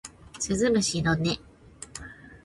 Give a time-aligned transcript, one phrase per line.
[0.39, 1.21] 鈴虫の音